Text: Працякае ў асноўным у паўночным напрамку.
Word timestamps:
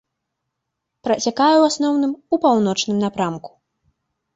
Працякае 1.09 1.55
ў 1.59 1.63
асноўным 1.75 2.11
у 2.17 2.35
паўночным 2.49 2.97
напрамку. 3.07 3.51